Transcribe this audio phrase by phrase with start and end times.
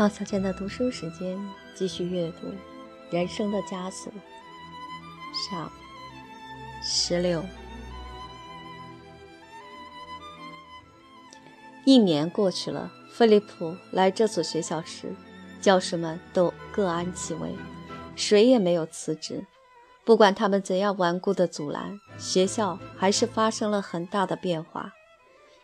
[0.00, 1.38] 毛小娟的读书时间，
[1.74, 2.48] 继续阅读
[3.10, 4.10] 《人生的枷锁》
[5.50, 5.70] 上
[6.82, 7.44] 十六。
[11.84, 15.14] 一年过去了，菲利普来这所学校时，
[15.60, 17.54] 教师们都各安其位，
[18.16, 19.44] 谁也没有辞职。
[20.06, 24.94] 不管他们怎样顽固的阻拦，学校还是发生了很大的变化。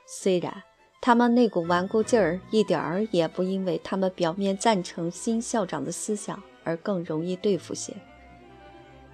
[0.07, 0.63] 虽然。
[1.07, 7.95] 他们那股顽固劲儿一点儿也不因为他们表面赞成新校长的思想而更容易对付些。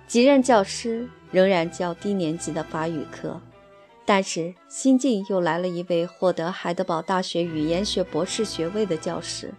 [0.07, 3.39] 几任教师仍然教低年级的法语课，
[4.07, 9.53] 但是新近又来了一位获得海德堡大学语言学博士学位的教师。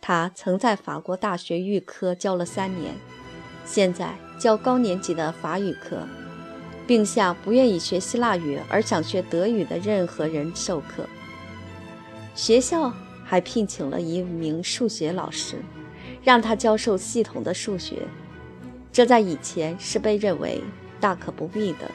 [0.00, 2.94] 他曾在法国大学预科教了三年，
[3.64, 5.98] 现在教高年级的法语课，
[6.86, 11.04] 并向不愿意学希腊语而想学德语的任何人授课。
[12.36, 12.92] 学校
[13.24, 15.56] 还聘请了一名数学老师，
[16.22, 18.02] 让他教授系统的数学。
[18.92, 20.60] 这在以前是被认为
[21.00, 21.90] 大可不必的。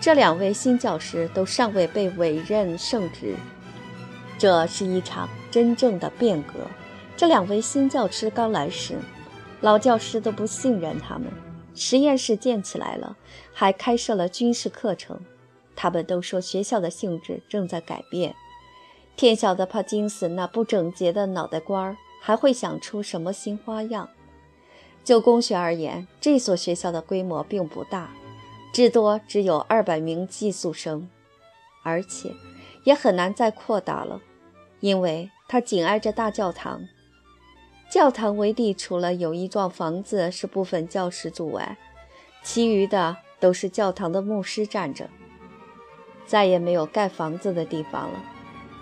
[0.00, 3.34] 这两位新教师都尚未被委任圣职，
[4.38, 6.54] 这是一场真正的变革。
[7.16, 8.96] 这两位新教师刚来时，
[9.60, 11.28] 老教师都不信任他们。
[11.74, 13.16] 实验室建起来了，
[13.52, 15.20] 还开设了军事课程。
[15.76, 18.34] 他们都说学校的性质正在改变。
[19.16, 24.08] 天晓得帕金斯那不整洁的脑袋瓜儿还会想出什么新花样。
[25.04, 28.10] 就工学而言，这所学校的规模并不大，
[28.72, 31.08] 至多只有二百名寄宿生，
[31.82, 32.32] 而且
[32.84, 34.20] 也很难再扩大了，
[34.80, 36.88] 因为它紧挨着大教堂。
[37.90, 41.76] 教堂围地除了有一幢房子是部分教师住外，
[42.42, 45.08] 其余的都是教堂的牧师站着。
[46.26, 48.24] 再也没有盖房子的地方了。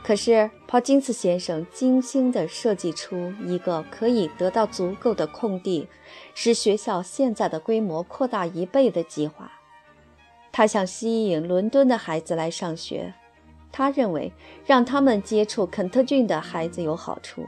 [0.05, 5.87] 可是，帕金斯先生精心地设计出一个可以得到足够的空地，
[6.35, 9.53] 使学校现在的规模扩大一倍的计划。
[10.51, 13.15] 他想吸引伦敦的孩子来上学，
[13.71, 14.33] 他认为
[14.67, 17.47] 让他们接触肯特郡的孩子有好处，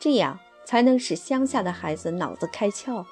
[0.00, 3.06] 这样才能使乡下的孩子脑子开窍。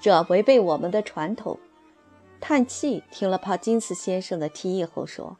[0.00, 1.58] 这违背我们的传统。
[2.40, 5.36] 叹气，听了帕金斯先生的提议后说。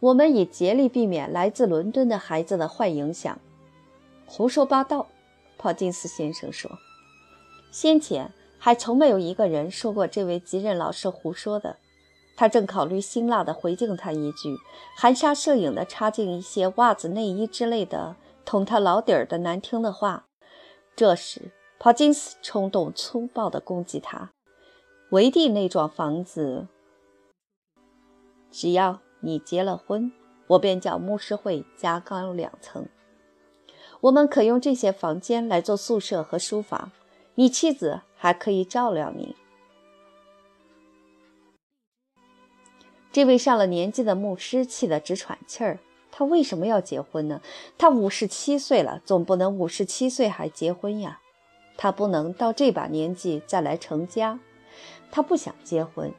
[0.00, 3.38] 我们已竭力避免来自伦敦的孩子的坏影响。
[4.26, 5.06] 胡说八道，
[5.58, 6.70] 帕金斯先生说。
[7.70, 11.76] 先前还从没有一个人说过这位吉任老师胡说的。
[12.34, 14.56] 他正考虑辛辣地回敬他一句，
[14.96, 20.26] 含沙射影地插进一些袜子、内衣之类的捅他老底儿的难听的话。
[20.96, 24.30] 这时，帕金斯冲动粗暴地攻击他
[25.12, 26.66] ：“维蒂那幢房子，
[28.50, 30.12] 只要……”你结了婚，
[30.48, 32.86] 我便叫牧师会加高两层。
[34.00, 36.90] 我们可用这些房间来做宿舍和书房，
[37.34, 39.36] 你妻子还可以照料你。
[43.12, 45.78] 这位上了年纪的牧师气得直喘气儿。
[46.12, 47.40] 他为什么要结婚呢？
[47.78, 51.20] 他五十七岁了，总不能五十七岁还结婚呀。
[51.76, 54.40] 他不能到这把年纪再来成家。
[55.10, 56.12] 他不想结婚。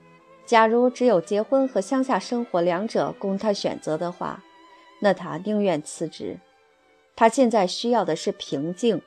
[0.51, 4.43] 假如只有结婚和乡下生活两者供他选择的话，
[4.99, 6.41] 那他宁愿辞职。
[7.15, 9.01] 他现在需要的是平静。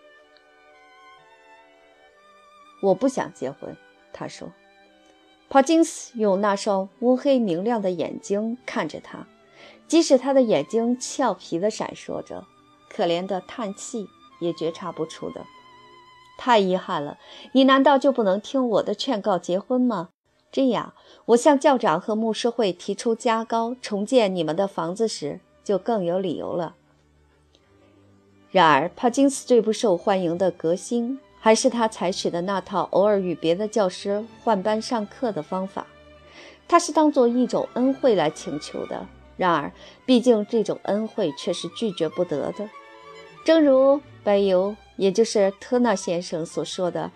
[2.81, 3.77] 我不想结婚，
[4.11, 4.53] 他说。
[5.51, 9.27] 帕金斯用那双乌黑明亮的眼睛看着他，
[9.87, 12.47] 即使他的眼睛俏皮地闪烁着，
[12.89, 14.09] 可怜的叹气
[14.41, 15.45] 也觉察不出的。
[16.39, 17.19] 太遗憾了，
[17.53, 20.09] 你难道就不能听我的劝告结婚吗？
[20.55, 20.95] 这样，
[21.25, 26.77] 我向校长和牧师会提出加高、重建你们的房子时，就更有理由了。
[28.53, 35.89] 然而，帕金斯最不受欢迎的革新，还是他采取的那套偶尔与别的教师换班上课的方法。
[36.69, 39.09] 他是当做一种恩惠来请求的。
[39.37, 39.73] 然而，
[40.07, 42.71] 毕竟这种恩惠却是拒绝不得的。
[43.45, 47.11] 正如白尤，也就是特纳先生所说的，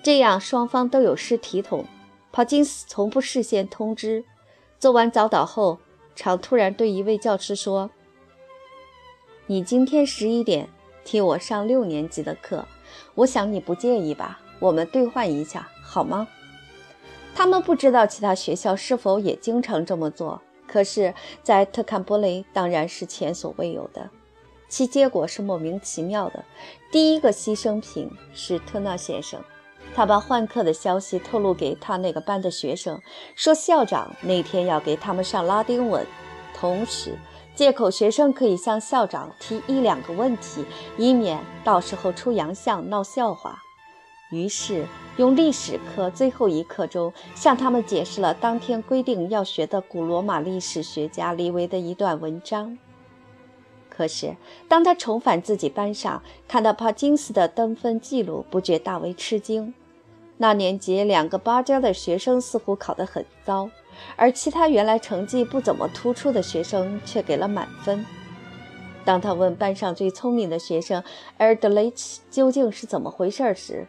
[0.00, 1.84] 这样双方都有失体统。
[2.30, 4.24] 帕金斯从不事先通知。
[4.78, 5.78] 做完早祷后，
[6.14, 7.90] 常突然对一位教师说
[9.46, 10.68] ：“你今天十一点
[11.04, 12.66] 替我上六年级的课，
[13.14, 14.40] 我想你不介意吧？
[14.60, 16.28] 我们兑换一下好吗？”
[17.34, 24.10] 他们不知道其他学校是否也经常这么做，可是，在特坎波雷当然是前所未有的。
[24.68, 26.44] 其结果是莫名其妙的。
[26.92, 29.40] 第一个牺牲品是特纳先生。
[29.98, 33.02] 他把换课的消息透露给他那个班的学生，
[33.34, 36.06] 说校长那天要给他们上拉丁文，
[36.54, 37.18] 同时
[37.56, 40.64] 借口学生可以向校长提一两个问题，
[40.96, 43.58] 以免到时候出洋相闹笑话。
[44.30, 44.86] 于是
[45.16, 52.78] 用历史课最后一课中向他们解释了当天规定要学的古罗马历史学家李维的一段文章。
[53.88, 54.36] 可是
[54.68, 59.74] 当他重返自己班上，看到帕金斯的登分记录，不觉大为吃惊。
[60.38, 63.68] 那年级两个巴交的学生似乎考得很糟。
[64.14, 68.06] 而其他原来成绩不怎么突出的学生却给了满分。
[69.04, 71.02] 当他问班上最聪明的学生
[71.38, 73.88] 尔德雷奇究竟是怎么回事时，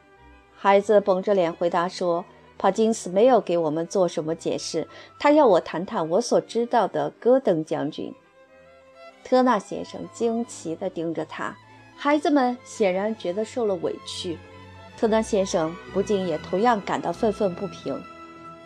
[0.55, 2.25] 孩子绷着脸回答说
[2.57, 4.87] ：“帕金斯没有给我们做什么解释，
[5.19, 8.11] 他要我谈谈我所知道的戈登将军。”
[9.23, 11.55] 特纳先生惊奇地盯着他，
[11.95, 14.39] 孩子们显然觉得受了委屈。
[14.99, 18.03] 特纳先生不禁也同样感到愤愤不平。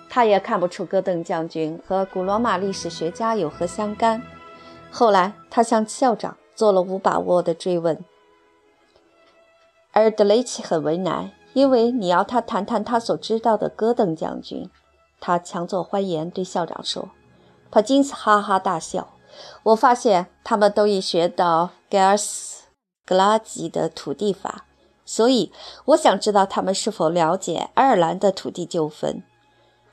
[0.09, 4.19] 他也看不出戈登将军和古罗马历史学家有何相干。
[4.89, 8.03] 后来，他向校长做了无把握的追问。
[9.91, 14.68] 而德雷奇很为难，因为你要他谈谈他所知道的戈登将军。
[15.19, 17.09] 他强作欢颜，对校长说
[17.69, 19.13] ：“帕金斯哈哈大笑。
[19.62, 22.63] 我发现他们都已学到盖尔斯
[23.06, 24.65] 格拉吉的土地法，
[25.06, 25.52] 所以
[25.86, 29.24] 我想知道他们是否了解爱尔兰的土地纠纷。”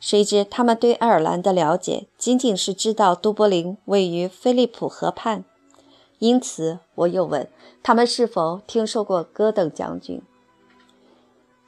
[0.00, 5.44] 谁知他们对爱尔兰的了解仅仅是知道都柏林位于菲利普河畔，
[6.18, 7.46] 因此我又问
[7.82, 10.22] 他们是否听说过戈登将军。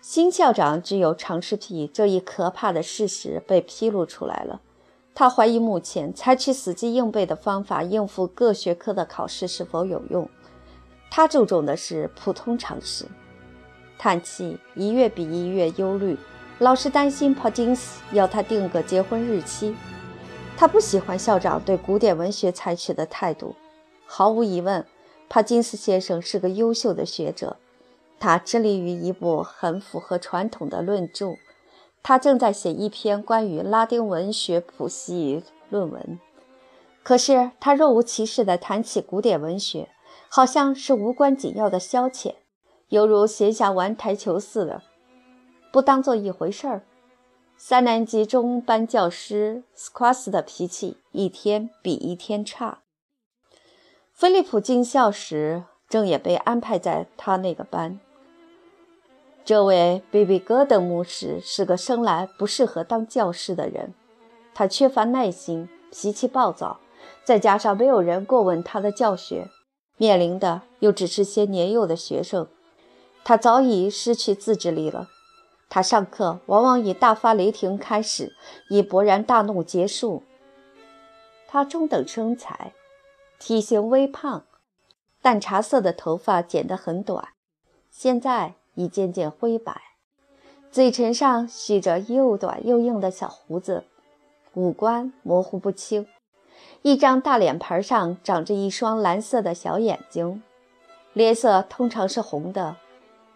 [0.01, 4.63] 新校长只有常识癖，这一可怕的事实被披露出来了。
[5.15, 10.27] 他怀疑目前采取死记硬背的方法应付各学科的考试是否有用。
[11.11, 13.07] 他注重的是普通常识。
[14.03, 16.19] 叹气，一月比一月忧虑。
[16.59, 19.77] 老是担心帕金斯要他定个结婚日期，
[20.57, 23.55] 他不喜欢校长对古典文学采取的态度。
[24.05, 24.85] 毫无疑问，
[25.29, 27.59] 帕金斯先生是个优秀的学者，
[28.19, 31.37] 他致力于一部很符合传统的论著。
[32.03, 36.19] 他正在写一篇关于拉丁文学谱系论文，
[37.05, 39.91] 可是他若无其事地谈起古典文学，
[40.29, 42.35] 好像是无关紧要的消遣，
[42.93, 44.83] 犹如闲暇玩台球似的。
[45.73, 46.83] 不当做一回事儿。
[47.57, 52.81] 三年级中班教师斯夸斯的脾气一天比一天差。
[54.13, 57.99] 菲利普进校时，正也被安排在他那个班。
[59.43, 63.95] 这位贝比戈登牧师是个生来不适合当教师的人，
[64.53, 66.79] 他缺乏耐心，脾气暴躁，
[67.25, 69.49] 再加上没有人过问他的教学，
[69.97, 72.47] 面临的又只是些年幼的学生，
[73.25, 75.09] 他早已失去自制力了。
[75.69, 78.35] 他上课往往以大发雷霆开始，
[78.69, 80.23] 以勃然大怒结束。
[81.49, 82.73] 他中等身材，
[83.39, 84.45] 体型微胖，
[85.23, 87.29] 淡茶色的头发剪得很短，
[87.91, 89.81] 现在已渐渐灰白，
[90.71, 93.85] 嘴唇上蓄着又短又硬的小胡子，
[94.55, 96.07] 五官模糊不清，
[96.83, 100.43] 一张大脸盘上长着一双蓝色的小眼睛，
[101.15, 102.77] 脸色通常是红的。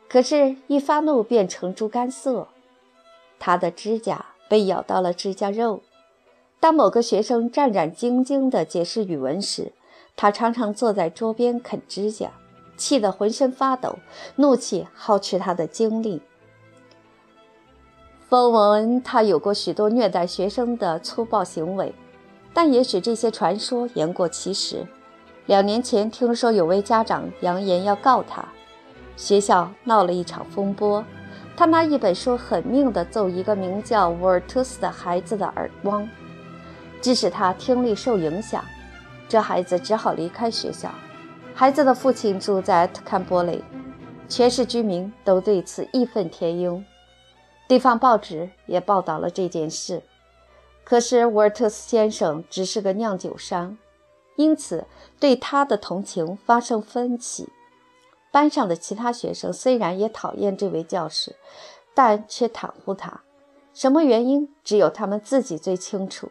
[0.09, 2.49] 可是，一发怒变成猪肝色。
[3.39, 5.83] 他的指甲被咬到了指甲肉。
[6.59, 9.73] 当某个学生战战兢兢地解释语文时，
[10.17, 12.31] 他常常坐在桌边啃指甲，
[12.77, 13.99] 气得浑身发抖，
[14.37, 16.23] 怒气耗去他的精力。
[18.29, 21.95] 风闻他有过许多虐待学生的粗暴行为，
[22.55, 24.87] 但也许这些传说言过其实。
[25.45, 28.49] 两年前，听说有位家长扬言要告他。
[29.17, 31.05] 学校闹了一场风波，
[31.57, 36.09] 他拿一本书狠命地揍一个名叫沃尔特斯的孩子的耳光，
[37.01, 38.63] 致使他听力受影响。
[39.29, 40.91] 这孩子只好离开学校。
[41.55, 43.65] 孩子的父亲住在特坎波雷，
[44.29, 46.85] 全市居民都对此义愤填膺。
[47.67, 50.03] 地方报纸也报道了这件事。
[50.85, 53.77] 可是沃尔特斯先生只是个酿酒商，
[54.37, 54.85] 因此
[55.19, 57.49] 对他的同情发生分歧。
[58.37, 61.37] 班上的其他学生虽然也讨厌这位教师，
[61.95, 63.23] 但却袒护他。
[63.73, 66.31] 什么原因，只有他们自己最清楚。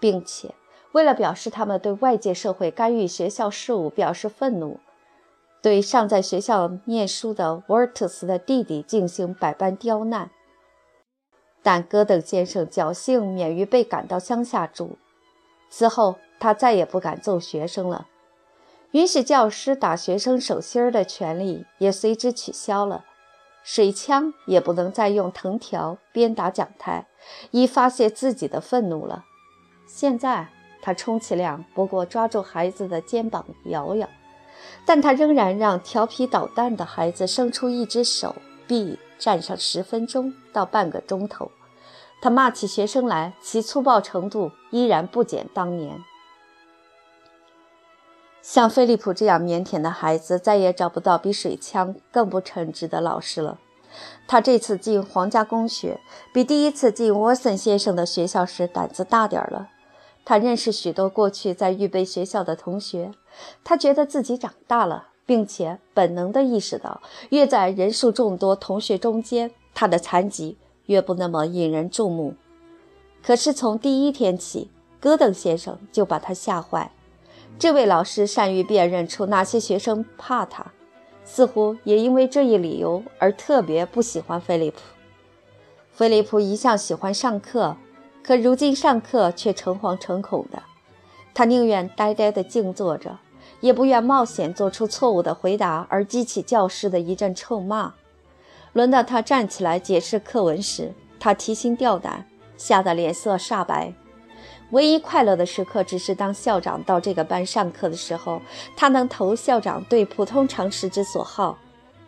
[0.00, 0.54] 并且，
[0.92, 4.80] 为了表示他们对外界社会干预学校事务表示愤怒，
[5.60, 10.30] 对尚在学校念书的沃尔特斯的弟弟进行百般刁难。
[11.62, 14.96] 但戈登先生侥幸免于被赶到乡下住。
[15.68, 18.06] 此后，他再也不敢揍学生了。
[18.96, 23.04] 允许教师打学生手心儿的权利也随之取消了，
[23.62, 27.06] 水枪也不能再用藤条鞭打讲台，
[27.50, 29.26] 以发泄自己的愤怒了。
[29.86, 30.48] 现在
[30.80, 34.08] 他充其量不过抓住孩子的肩膀摇摇，
[34.86, 38.34] 但他仍然让调皮捣蛋的孩子伸出一只手
[38.66, 41.50] 臂站上十分钟到半个钟头。
[42.22, 46.02] 他骂起学生来，其粗暴程度依然不减当年。
[48.48, 53.58] 像菲利普这样腼腆的孩子，再也找不到比水枪更不称职的老师了。
[54.28, 55.98] 他这次进皇家公学，
[56.32, 59.70] 比第一次进沃森先生的学校时胆子大点了。
[60.24, 63.10] 他认识许多过去在预备学校的同学，
[63.64, 72.36] 他觉得自己长大了，并且本能地意识到，越在人数众多同学中间，他的残疾越不那么引人注目。
[73.24, 76.92] 可是从第一天起，戈登先生就把他吓坏。
[77.58, 80.72] 这位老师善于辨认出哪些学生怕他，
[81.24, 84.78] 似乎也因为这一理由而特别不喜欢菲利普。
[85.90, 87.78] 菲利普一向喜欢上课，
[88.22, 90.62] 可如今上课却诚惶诚恐的。
[91.32, 93.18] 他宁愿呆呆地静坐着，
[93.60, 97.94] 也不愿冒险做出错误的回答而激起教师的一阵臭骂。
[98.74, 102.26] 轮到他站起来解释课文时，他提心吊胆，
[102.58, 103.94] 吓得脸色煞白。
[104.70, 108.42] 唯一快乐的时刻，只是当校长到这个班上课的时候，
[108.76, 111.56] 他能投校长对普通常识之所好。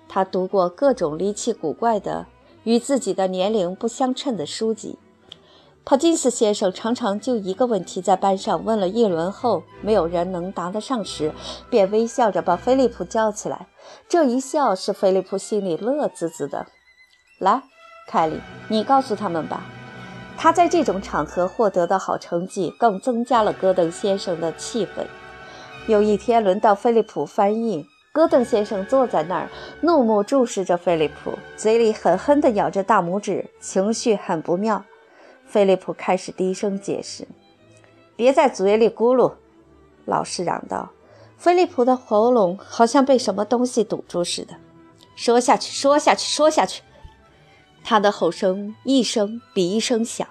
[0.08, 2.26] 他读过各种离奇古怪的、
[2.64, 4.98] 与自己的年龄不相称的书籍。
[5.84, 11.32] 帕金斯先生常常就一个问题在班上问了一轮后，没有人能答得上时，
[11.70, 13.68] 便微笑着把菲利普叫起来。
[14.08, 16.66] 这一笑使菲利普心里乐滋滋的。
[17.38, 17.62] 来，
[18.06, 18.38] 凯莉，
[18.68, 19.64] 你告诉他们吧。
[20.40, 25.04] 他在这种场合获得的好成绩，更增加了戈登先生的气氛。
[25.88, 29.48] 有一天，轮到菲利普翻译，戈登先生坐在那儿，
[29.80, 34.84] 怒目注视着菲利普，嘴里狠狠地咬着大拇指，情绪很不妙。
[35.44, 37.26] 菲利普开始低声解释
[38.14, 39.32] ：“别在嘴里咕噜。”
[40.06, 40.90] 老师嚷道。
[41.36, 44.54] 菲利普的喉咙好像被什么东西堵住似的。
[45.16, 46.82] “说下去，说下去，说下去。”
[47.88, 50.28] 他的吼声一声比一声响，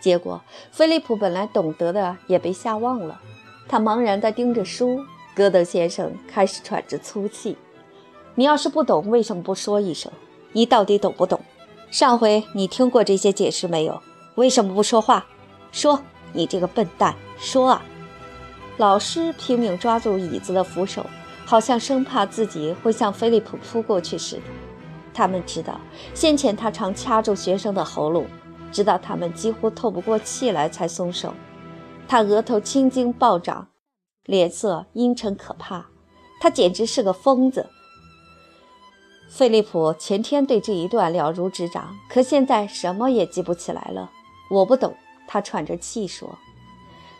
[0.00, 0.40] 结果
[0.70, 3.20] 菲利普本来懂得的也被吓忘了。
[3.68, 5.04] 他茫然地盯着书。
[5.34, 7.56] 戈登先生开始喘着粗气
[8.36, 10.12] ：“你要是不懂，为什么不说一声？
[10.52, 11.40] 你到底懂不懂？
[11.90, 14.00] 上回你听过这些解释没有？
[14.36, 15.26] 为什么不说话？
[15.72, 16.00] 说，
[16.32, 17.82] 你这个笨蛋，说啊！”
[18.78, 21.04] 老师拼命抓住椅子的扶手，
[21.44, 24.42] 好像生怕自己会向菲利普扑过去似的。
[25.14, 25.80] 他们知道，
[26.14, 28.26] 先前他常掐住学生的喉咙，
[28.70, 31.34] 直到他们几乎透不过气来才松手。
[32.08, 33.68] 他额头青筋暴涨，
[34.24, 35.86] 脸色阴沉可怕。
[36.40, 37.68] 他简直是个疯子。
[39.30, 44.10] 菲利普前天对这一段了如指掌，可现在什么也记不起来了。
[44.50, 44.94] 我不懂，
[45.26, 46.38] 他喘着气说：“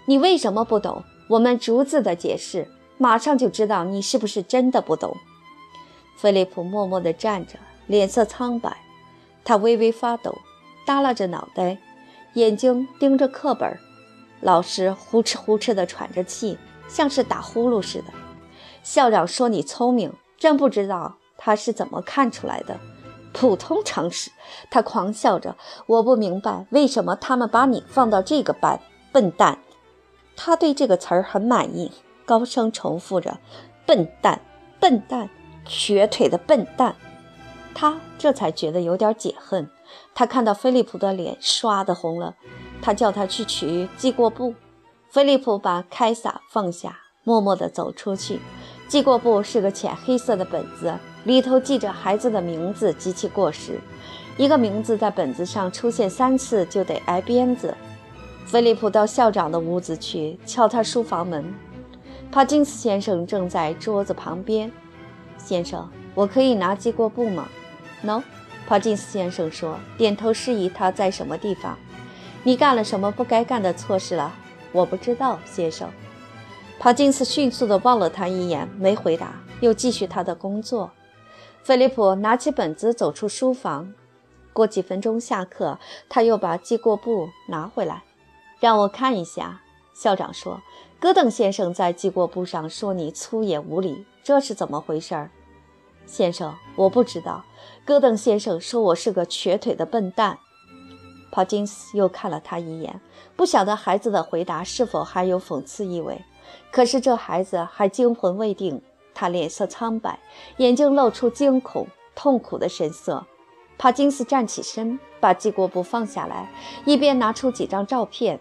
[0.05, 1.03] 你为什么不懂？
[1.29, 2.69] 我们逐字的解释，
[2.99, 5.17] 马上就知道你是不是真的不懂。”
[6.19, 7.59] 菲利普默默地站着。
[7.87, 8.77] 脸色苍白，
[9.45, 10.39] 他微微发抖，
[10.87, 11.79] 耷拉着脑袋，
[12.35, 13.79] 眼睛盯着课本。
[14.41, 16.59] 老师呼哧呼哧地喘着气，
[16.89, 18.07] 像是打呼噜似的。
[18.83, 22.81] 校长说：“你聪明，真不知道他是怎么看出来的。
[23.33, 24.31] 普通常识。”
[24.71, 28.81] 他狂笑着：“我不明白为什么他们把你放到这个班，
[29.13, 29.59] 笨蛋。”
[30.35, 31.93] 他对这个词儿很满意，
[32.25, 33.39] 高声重复着
[33.87, 34.41] ：“笨蛋，
[34.81, 35.31] 笨蛋，
[35.65, 36.97] 瘸腿的笨蛋。”
[37.75, 39.69] 他这才觉得有点解恨。
[40.15, 42.35] 他看到菲利普的脸刷的红了，
[42.81, 44.55] 他叫他去取记过簿。
[45.11, 48.41] 菲利普把凯撒放下，默默地走出去。
[48.89, 53.81] 记过簿是个浅黑色的本子，里头记着孩子的名字及其过失。
[54.39, 57.75] 一个名字在本子上出现三次就得挨鞭子。
[58.47, 61.55] 菲利普到校长的屋子去，敲他书房门。
[62.31, 64.73] 帕金斯先生正在桌子旁边。
[65.37, 67.47] 先生，我可以拿记过簿吗
[68.03, 68.23] ？No，
[68.67, 71.79] 帕金斯先生说，点头示意他在什么地方。
[72.45, 74.33] 你干了什么不该干的错事了？
[74.73, 75.89] 我不知道，先生。
[76.79, 80.91] 帕金斯迅速地望了他一眼，没回答，又继续他的工作。
[81.63, 83.95] 菲利普拿起本子走出书房。
[84.53, 85.79] 过几分钟下课，
[86.09, 88.03] 他又把记过簿拿回来，
[88.59, 89.61] 让我看一下。
[89.95, 90.61] 校长说，
[90.99, 95.31] 戈登先生在记过簿上说你粗野无礼，这是怎么回事？
[96.07, 97.45] 先生，我不知道。
[97.85, 100.39] 戈登先生说我是个瘸腿的笨蛋。
[101.33, 103.01] 帕金斯又看了他一眼，
[103.35, 106.23] 不晓得孩子的回答是否还有讽刺意味。
[106.71, 108.81] 可是这孩子还惊魂未定，
[109.13, 110.21] 他脸色苍白，
[110.59, 113.27] 眼睛露出惊恐、痛苦的神色。
[113.79, 116.49] 帕金斯站起身，把记过簿放下来，
[116.85, 118.39] 一边拿出几张照片。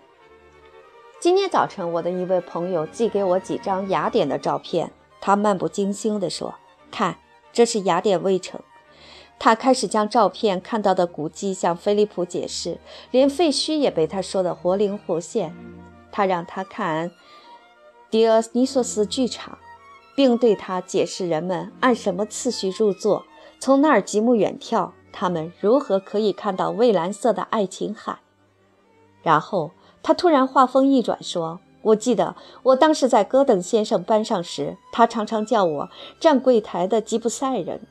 [1.20, 4.92] 今天早晨，我的一位朋友寄给我几张雅典的照片。
[5.20, 6.54] 他漫不经心地说
[6.92, 7.18] ：“看，
[7.52, 8.62] 这是雅典卫城。”
[9.44, 12.78] 他开始将照片看到的古迹向菲利普解释，
[13.10, 15.52] 连废墟也被他说得活灵活现。
[16.12, 17.10] 他让他看
[18.12, 19.58] 狄俄尼索斯剧场，
[20.16, 23.26] 并对他解释人们按什么次序入座，
[23.60, 28.20] 从那儿极目远眺，他们如何可以看到蔚蓝色的爱琴海。
[29.24, 29.72] 然后。
[30.04, 37.82] 他突然话锋一转说：“我记得我当时在戈登先生班上时，他常常叫我站柜台的吉普赛人。”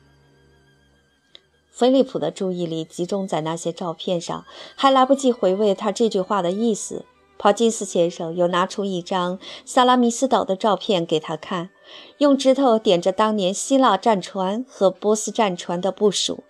[1.71, 7.05] 菲利普的注意力集中在那些照片上，还来不及回味他这句话的意思，
[7.37, 11.69] 帕金斯先生又拿出一张萨拉米斯岛的照片给他看，
[12.17, 16.43] 用指头点着当年希腊战船和波斯战船的部署，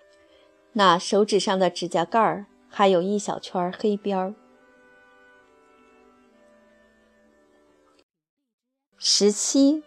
[0.74, 4.34] 那手指上的指甲盖儿还有一小圈黑边儿。
[8.98, 9.84] 十七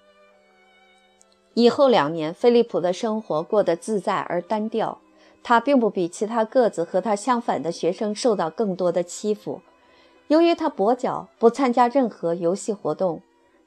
[1.54, 5.00] 以后两年，菲利普的生活过得自在而单调。
[5.44, 9.60] 他并不比其他个子和他相反的学生受到更多的欺负。
[10.28, 13.20] 由于他跛脚，不参加任何游戏活动，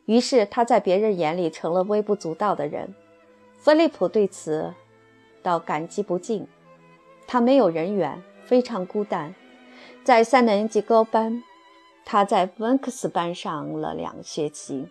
[0.05, 2.96] 于是他在别人眼里成了微不足道的人。
[3.60, 4.74] 菲利普对此
[5.43, 6.48] 倒感激不尽。
[7.27, 9.36] 他没有人缘，非常孤单。
[10.03, 11.43] 在三年级高班，
[12.03, 14.88] 他在温克斯班上了两学期。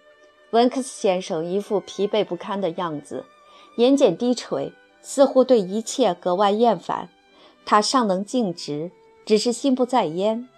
[0.50, 3.24] 文克斯先生一副疲惫不堪的样子，
[3.78, 4.72] 眼睑低垂，
[5.08, 7.08] 似乎对一切格外厌烦。
[7.64, 8.90] 他尚能静直，
[9.24, 10.48] 只是心不在焉。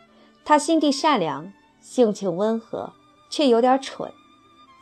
[0.43, 1.53] 他心地善良，
[1.83, 2.95] 性情温和，
[3.29, 4.11] 却有点蠢，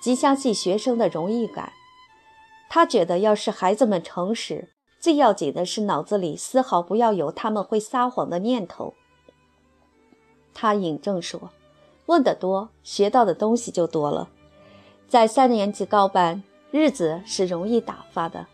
[0.01, 1.73] 极相信学生的荣誉感。
[2.69, 4.69] 他觉得，要是孩子们诚实，
[5.01, 8.95] 最要紧的是脑子里丝毫不要有他们会撒谎的念头。
[10.55, 11.51] 他引证说
[12.07, 14.29] ：“问得多，学到的东西就多了。”
[15.09, 18.47] 在三年级高班，日子是容易打发的。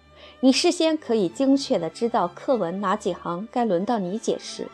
[0.44, 4.68] 你事先可以精确地知道课文哪几行该轮到你解释，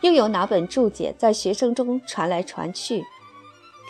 [0.00, 3.04] 又有哪本注解在学生中传来传去，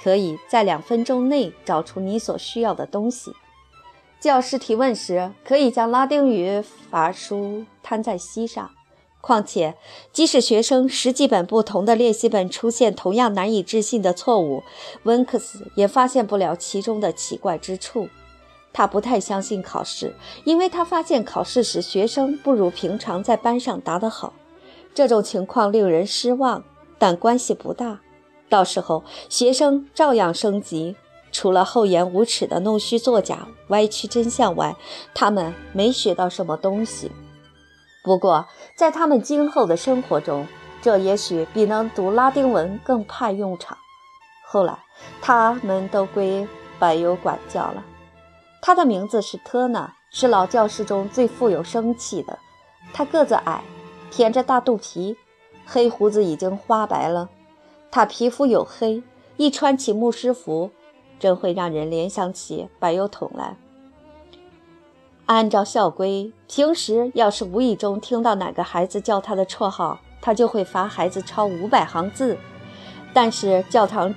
[0.02, 3.32] 可以在两分钟内找出你所需要的东西。
[4.20, 8.70] 教师提问时，可以将拉丁语法书摊在膝上。
[9.22, 9.76] 况且，
[10.12, 14.62] 即使学生十几本不同的练习本出现同样难以置信的错误，
[15.04, 18.10] 温克斯也发现不了其中的奇怪之处。
[18.74, 24.34] 他不太相信考试，因为他发现考试时学生不如平常在班上答得好。
[24.92, 26.62] 这种情况令人失望，
[26.98, 28.00] 但关系不大。
[28.48, 30.96] 到时候学生照样升级，
[31.32, 34.76] 除了厚颜无耻的弄虚作假、歪曲真相外，
[35.14, 37.10] 他们没学到什么东西。
[38.02, 40.46] 不过，在他们今后的生活中，
[40.82, 43.78] 这也许比能读拉丁文更派用场。
[44.46, 44.78] 后来，
[45.20, 46.46] 他们都归
[46.78, 47.82] 柏油管教了。
[48.66, 52.38] 他的名字是特纳，是老教师中最富有生气的。
[52.94, 53.62] 他个子矮，
[54.10, 55.18] 腆着大肚皮，
[55.66, 57.28] 黑胡子已经花白了。
[57.90, 59.02] 他皮肤黝黑，
[59.36, 60.70] 一穿起牧师服，
[61.18, 63.54] 真会让人联想起柏油桶来。
[65.26, 72.38] 按照校规，平时要是无意中听到哪个孩子叫他的绰号，他就会罚孩子抄五百行字。
[73.12, 74.14] 但是教堂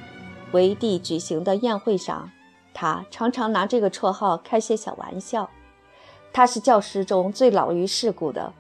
[0.54, 2.32] 为地举行的宴会上，
[2.80, 5.50] 他常常拿这个绰号开些小玩笑。
[6.32, 8.54] 他是教师中最老于世故的，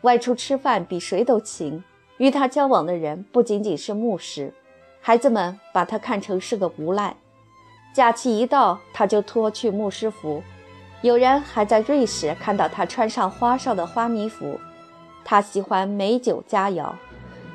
[0.00, 1.84] 外出吃饭比谁都勤。
[2.16, 4.52] 与他交往的人不仅仅是牧师，
[5.00, 7.14] 孩子们把他看成是个无赖。
[7.94, 10.42] 假期一到，他就脱去牧师服。
[11.02, 14.58] 有人还在瑞士看到他穿上花哨的花呢服。
[15.24, 16.92] 他喜欢美酒佳肴。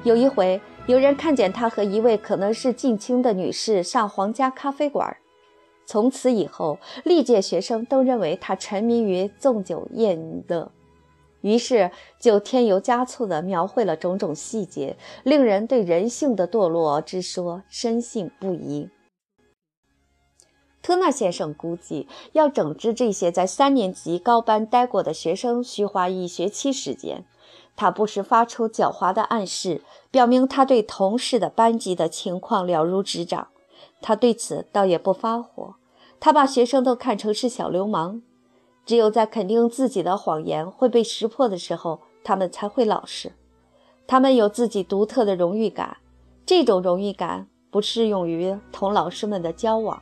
[0.04, 5.17] 有一回，有人看见他和一位可能是近亲的女士上皇家咖啡馆。
[5.88, 10.69] 从此以后，历届学生都认为他沉迷于纵酒宴乐，
[11.39, 18.89] 于是就添油加醋地描绘了种种细节，令人对人性的堕落之说深信不疑。
[20.82, 27.23] 特纳先生估计，要整治这些在三年级高班待过的学生，需花一学期时间。
[27.78, 33.47] 他不时发出狡猾的暗示，表明他对同事的班级的情况了如指掌。
[34.02, 35.76] 他对此倒也不发火，
[36.20, 38.22] 他把学生都看成是小流氓。
[38.86, 43.34] 只有在肯定自己的谎言会被识破的时候，他们才会老实。
[44.06, 45.98] 他们有自己独特的荣誉感，
[46.46, 50.02] 这种荣誉感不适用于同老师们的交往。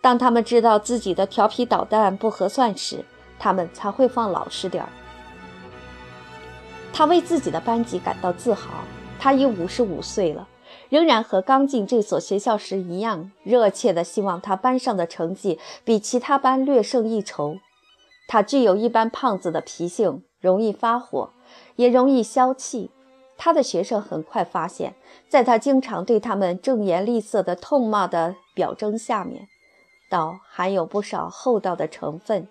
[0.00, 3.04] 当他们知道自己的调皮捣蛋不合算时，
[3.38, 4.88] 他们才会放老实点儿。
[6.92, 8.70] 他为自己的班级感到自豪。
[9.18, 10.46] 他已五十五岁了，
[10.94, 17.56] 仍然和刚进这所学校时一样，热切地希望他班上的成绩比其他班略胜一筹。
[18.28, 21.30] 他具有一般胖子的脾性，容易发火，
[21.74, 22.92] 也容易消气。
[23.36, 24.94] 他的学生很快发现，
[25.28, 29.48] 在他经常对他们正言厉色的痛骂的表征下面，
[30.08, 32.46] 倒含有不少厚道的成分。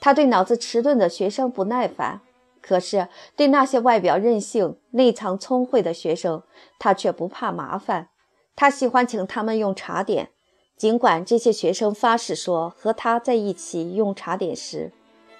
[0.00, 2.20] 他对脑子迟钝的学生不耐烦。
[2.66, 6.42] 可是，对那些外表任性、内藏聪慧的学生，
[6.80, 8.08] 他却不怕麻烦。
[8.56, 10.30] 他喜欢请他们用茶点，
[10.76, 14.92] 尽管这些学生发誓说，和他在一起用茶点时，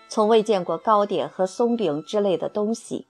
[0.08, 3.08] 从未见过糕点和松饼之类的东西。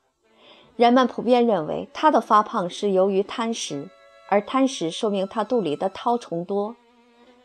[0.76, 3.90] 人们普遍认为他的发胖是由于贪食，
[4.30, 6.74] 而贪食说明他肚里的绦虫多。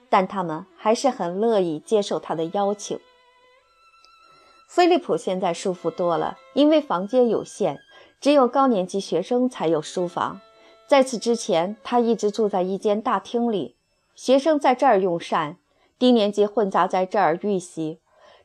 [0.10, 2.98] 但他们还是很乐意接受他的邀请。
[4.74, 7.82] 菲利普现在舒服多了，因为房间有限，
[8.22, 10.40] 只有高年级学生才有书房。
[10.88, 13.76] 在此之前，他一直住在一间大厅里，
[14.16, 15.58] 学生在这儿用膳，
[16.00, 18.00] 低年级混杂在这儿预习，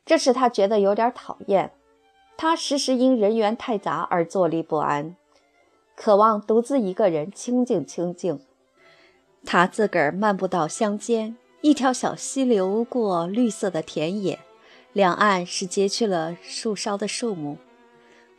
[0.05, 1.71] 这使他觉得有点讨厌。
[2.35, 5.15] 他时时因人员太杂而坐立不安，
[5.95, 8.41] 渴望独自一个人清静清静。
[9.45, 14.37] 他自个儿漫步到乡间，一条小溪流过绿色的田野。
[14.97, 17.59] 两岸是截去了树梢的树木，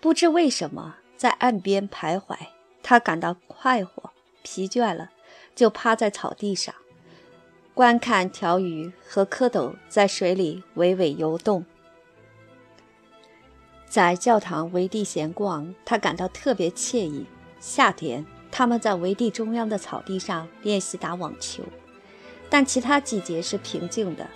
[0.01, 2.37] 不知为什么在岸边徘徊。
[2.83, 4.11] 他感到快活，
[4.43, 5.13] 疲倦了，
[5.55, 6.75] 就趴在草地上，
[7.75, 11.65] 观看条鱼和蝌蚪在水里微微游动。
[13.87, 17.25] 在教堂围地闲逛，他感到特别惬意。
[17.61, 21.63] 夏天，他们在围地中央的草地上练习打网球，
[22.51, 24.29] 但其他季节是平静的。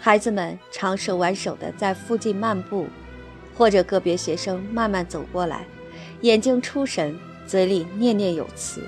[0.00, 2.86] 孩子们常手挽手地在附近漫步，
[3.56, 5.66] 或者个别学生慢慢走过来，
[6.20, 8.82] 眼睛出神，嘴里念念有词，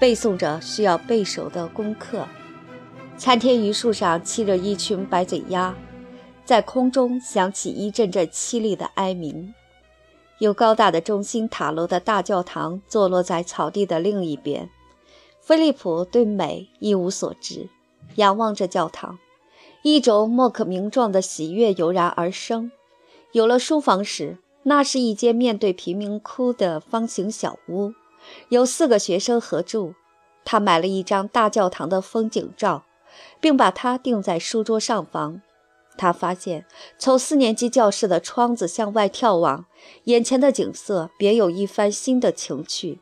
[0.00, 2.26] 背诵着需要背熟的功课。
[3.16, 5.74] 参天榆树上栖着一群白嘴鸦，
[6.44, 9.52] 在空中响起一阵阵凄厉的哀鸣。
[10.38, 14.70] 有高大的中心塔楼的大教堂坐落在草地的另一边。
[15.40, 17.68] 菲利普对美一无所知，
[18.14, 19.18] 仰望着教堂。
[19.94, 22.70] 一种莫可名状的喜悦油然而生。
[23.32, 27.92] 有了书房时，那是一间面对贫民窟的方形小屋，
[28.48, 29.94] 有四个学生合住。
[30.44, 32.84] 他买了一张大教堂的风景照，
[33.40, 35.42] 并把它钉在书桌上方。
[35.96, 36.64] 他发现，
[36.98, 39.66] 从四年级教室的窗子向外眺望，
[40.04, 43.00] 眼前的景色别有一番新的情趣。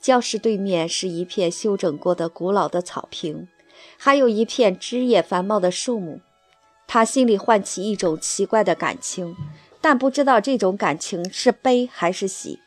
[0.00, 3.48] 教室对面是一片修整过的古老的草坪。
[3.96, 6.20] 还有一片枝叶繁茂的树木，
[6.86, 9.36] 他心里唤起一种奇怪的感情，
[9.80, 12.60] 但不知道这种感情是悲还是喜。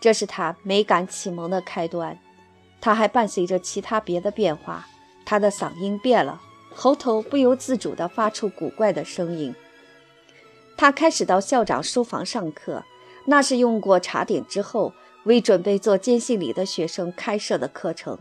[0.00, 2.18] 这是他美感启蒙的开端。
[2.80, 4.86] 他还伴随着其他别的变化，
[5.24, 6.40] 他的嗓音变了，
[6.74, 9.54] 喉头不由自主地发出古怪的声音。
[10.76, 12.84] 他开始到校长书房上课，
[13.24, 14.92] 那是用过茶点之后，
[15.24, 18.18] 为准备做坚信礼的学生开设的课程。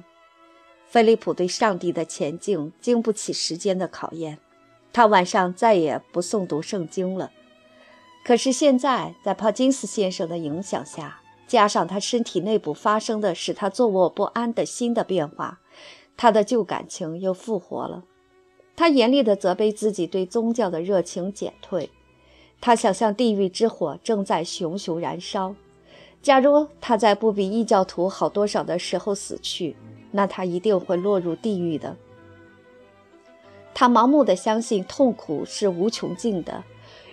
[0.88, 4.38] 菲利普对上帝的前进经不起时间的考验，
[4.93, 7.32] 他晚上再也不诵读圣经了。
[8.24, 15.60] 可是现在，在帕金斯先生的影响下，加上他身体内部发生的使他坐卧不安的新的变化，
[16.17, 18.04] 他的旧感情又复活了。
[18.76, 21.91] 他严厉地责备自己对宗教的热情减退。
[22.60, 25.56] 他想象地狱之火正在熊熊燃烧。
[26.21, 29.76] 假如他在不比异教徒好多少的时候死去。
[30.15, 31.97] 那他一定会落入地狱的。
[33.73, 36.63] 他盲目的相信痛苦是无穷尽的，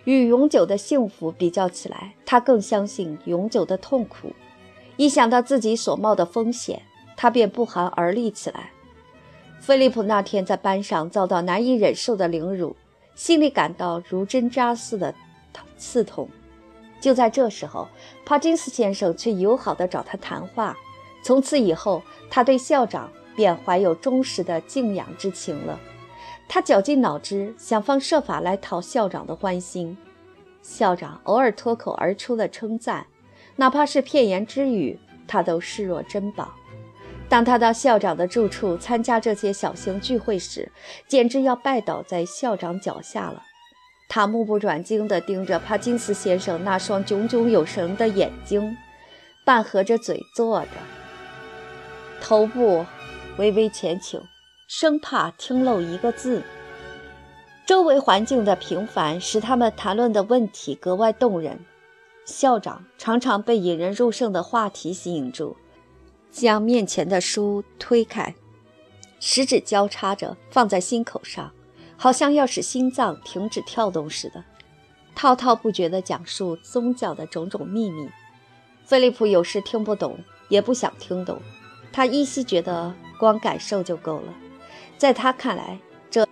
[0.04, 4.32] 与永久的幸福比较起来，他更相信永久的痛苦。
[4.96, 6.82] 一想到自己所冒的风险，
[7.16, 8.70] 他便不寒而栗起来。
[9.58, 12.76] 菲利普那天在班上遭到难以忍受的凌辱，
[13.16, 15.12] 心里感到如针扎似的
[15.76, 16.28] 刺痛。
[17.00, 17.88] 就在这时候，
[18.24, 20.76] 帕金斯先生却友好地找他谈话。
[21.22, 25.78] 从此以后，他对校长便怀有忠实的敬仰之情了。
[26.48, 29.96] 他绞尽脑汁，想方设法来讨校长的欢心。
[30.60, 33.06] 校长偶尔脱口而出的称赞，
[33.56, 36.52] 哪怕是片言之语，他都视若珍宝。
[37.28, 40.70] 当他到校长的住处参加这些小型聚会时，
[41.08, 43.42] 简直要拜倒在校长脚下了。
[44.08, 48.76] 他目不转睛地盯着帕金斯先生那双炯炯有神的眼睛，
[49.46, 50.68] 半合着嘴坐着。
[52.22, 52.86] 头部
[53.36, 54.22] 微微前倾，
[54.68, 56.40] 生怕听漏一个字。
[57.66, 61.58] 周围环境的平凡使他们谈论的问题格外动人。
[62.24, 65.56] 校长常常被引人入胜的话题吸引住，
[66.30, 68.36] 将面前的书推开，
[69.18, 71.52] 食指交叉着放在心口上，
[71.96, 74.44] 好像要使心脏停止跳动似的，
[75.16, 78.08] 滔滔不绝地讲述宗教的种种秘密。
[78.84, 81.42] 菲利普有时听不懂，也不想听懂，
[81.92, 84.34] 他依稀觉得光感受就够了。
[84.96, 85.78] 在他看来，
[86.10, 86.26] 这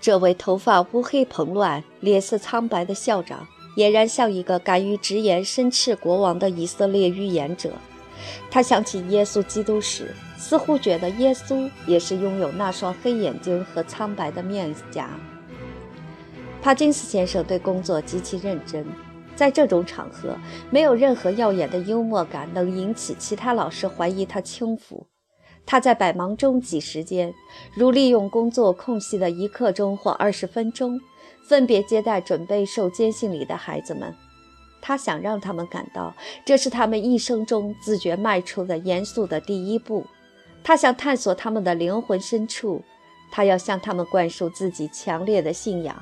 [0.00, 3.46] 这位头发乌黑蓬乱、脸色苍白的校长，
[3.76, 7.72] 俨然像一个敢于直言申斥国王的以色列预言者。
[8.50, 15.10] 他想起耶稣基督时，似乎觉得耶稣也是拥有那双黑眼睛和苍白的面颊。
[16.62, 18.84] 帕金斯先生对工作极其认真。
[19.36, 20.36] 在这种场合，
[20.70, 25.06] 没有任何耀眼的幽默感能引起其他老师怀疑他轻浮。
[25.66, 27.34] 他在百忙中挤时间，
[27.74, 30.98] 如利用工作空隙的一刻钟或二十分钟，
[31.48, 34.14] 分别接待准备受监信礼的孩子们。
[34.80, 40.06] 他想让他们感到，这是他们一生中自觉迈出的严肃的第一步。
[40.64, 42.82] 他想探索他们的灵魂深处，
[43.30, 46.00] 他要向他们灌输自己强烈的信仰。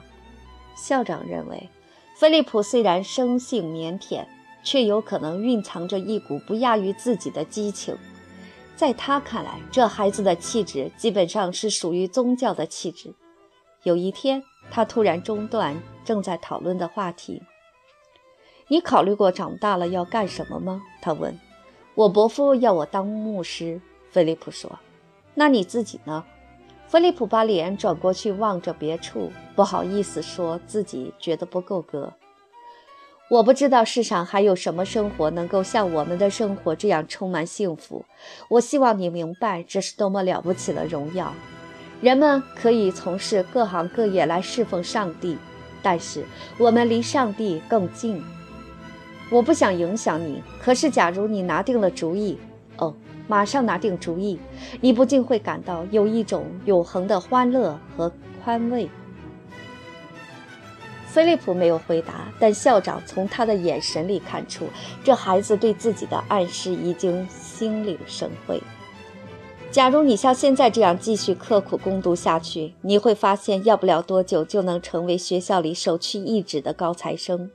[0.77, 1.69] 校长认为。
[2.15, 4.25] 菲利普虽然生性腼腆，
[4.63, 7.97] 却有可能蕴藏着一股不亚于自己的激情。
[8.77, 13.13] 在他看来，这孩子的气质基本上是属于宗教的气质。
[13.83, 17.43] 有一天，他突然中断正在讨论的话题
[18.69, 21.39] ：“你考虑过长大了要干什么吗？”他问。
[21.95, 24.79] “我伯父要我当牧师。”菲利普说。
[25.35, 26.25] “那你自己呢？”
[26.87, 32.13] 菲利普把脸转过去望着别处，不好意思说自己觉得不够格。
[33.31, 38.05] 我不知道世上还有什么生活能够像我们的生活这样充满幸福。
[38.49, 41.35] 我希望你明白这是多么了不起的荣耀。
[42.01, 45.39] 人们可以从事各行各业来侍奉上帝，
[45.83, 46.23] 但是
[46.59, 48.23] 我们离上帝更近。
[49.31, 52.39] 我不想影响你，可是假如你拿定了主意，
[53.27, 54.39] 马上拿定主意，
[54.81, 58.89] 你不禁会感到有一种永恒的欢乐和宽慰。
[61.07, 64.67] 菲利普没有回答，但校长从他的眼神里看出，
[65.05, 68.61] 这孩子对自己的暗示已经心领神会。
[69.71, 77.51] 假如你像现在这样继续刻苦攻读下去，你会发现，要不了多久就能成为学校里首屈一指的高材生。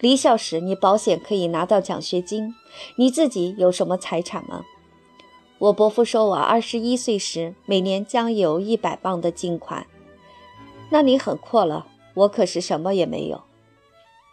[0.00, 2.54] 离校时，你保险可以拿到奖学金。
[2.96, 4.64] 你自己有什么财产吗？
[5.58, 9.86] 我伯父说，我二十一岁时每年将有一百磅的金款。
[10.90, 13.42] 那你很阔了，我可是什么也没有。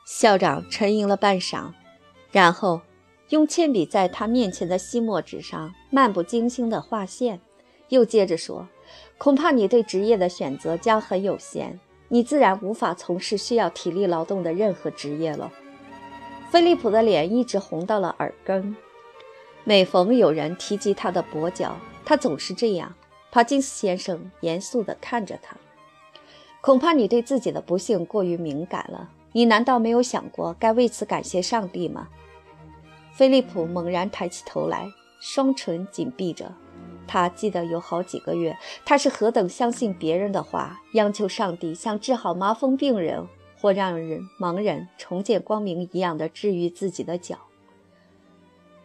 [0.05, 1.71] 校长沉吟了半晌，
[2.31, 2.81] 然后
[3.29, 7.39] 用铅笔在他面前的吸墨纸上漫不经心地画线，
[7.87, 8.67] 又接着说
[9.17, 15.49] ：“恐怕你对职业的选择将很有限，你自然无法从事需要体力劳动的任何职业了。”
[16.51, 18.75] 菲利普的脸一直红到了耳根。
[19.65, 22.93] 每逢有人提及他的跛脚，他总是这样。
[23.31, 25.55] 帕金斯先生严肃地看着他。
[26.61, 29.09] 恐怕你对自己的不幸过于敏感了。
[29.31, 32.09] 你难道没有想过该为此感谢上帝吗？
[33.13, 34.87] 菲利普猛然抬起头来，
[35.19, 36.53] 双唇紧闭着。
[37.07, 43.27] 他记得有好几个月，他是何等相信别人的话，央求上帝像治好麻风病人
[43.59, 47.37] 或让人盲人重见光明一样的治愈自己的脚。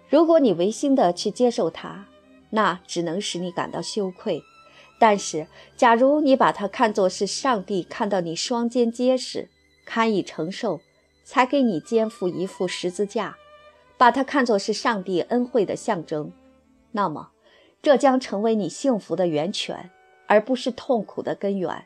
[0.08, 2.06] 如果你违心的去接受它，
[2.50, 4.40] 那只能使你感到羞愧；
[4.98, 9.48] 但是，假如你把它看作是上帝看到你双肩结实、
[9.84, 10.80] 堪以承受，
[11.24, 13.36] 才给你肩负一副十字架，
[13.98, 16.32] 把它看作是上帝恩惠的象征，
[16.92, 17.30] 那么，
[17.82, 19.90] 这将成为你幸福的源泉，
[20.26, 21.84] 而不是痛苦的根源。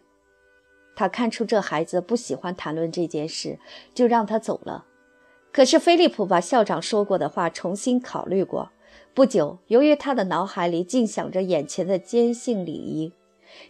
[0.95, 3.59] 他看出这孩子不喜欢谈论这件事，
[3.93, 4.85] 就让他走了。
[5.53, 8.71] 可是，菲利普把校长说过的话重新考虑过。
[9.12, 13.12] 不久，由于他的脑海里尽想着眼前的坚信礼仪，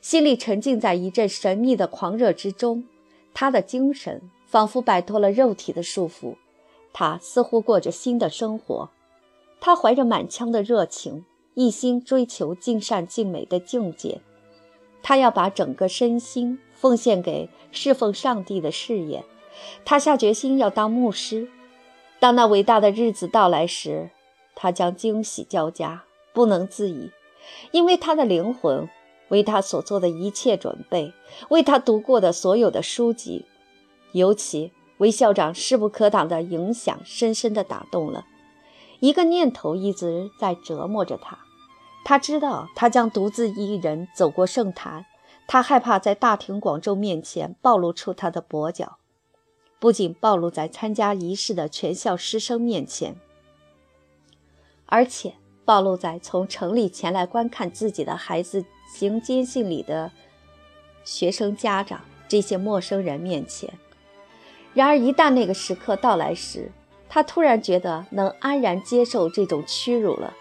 [0.00, 2.84] 心里沉浸在一阵神秘的狂热之中，
[3.34, 6.36] 他的精神仿佛摆脱了肉体的束缚，
[6.92, 8.90] 他似乎过着新的生活。
[9.60, 14.20] 他怀着满腔的热情，一心追求尽善尽美的境界。
[15.02, 19.24] 他要把整个身心奉献给侍奉上帝的事业。
[19.84, 21.48] 他下决心要当牧师。
[22.22, 24.10] 当那伟大的日子到来时，
[24.54, 27.10] 他将惊喜交加，不能自已，
[27.72, 28.88] 因为他的灵魂
[29.30, 31.12] 为他所做的一切准备，
[31.48, 33.44] 为他读过的所有的书籍，
[34.12, 38.24] 尤其为校长势不可挡的影响，深深地打动了。
[39.00, 41.40] 一个念头一直在折磨着他，
[42.04, 45.06] 他知道他将独自一人走过圣坛，
[45.48, 48.98] 他害怕在大庭广众面前暴露出他的跛脚。
[49.82, 53.16] 不仅暴露在参加仪式的全校师生面前，
[54.86, 58.64] 而且暴露在从城里前来观看自己的孩子
[58.94, 60.12] 行监信礼的
[61.02, 63.74] 学生家长这些陌生人面前。
[64.72, 66.70] 然而，一旦那个时刻到来时，
[67.08, 70.32] 他突然觉得能安然接受这种屈辱了。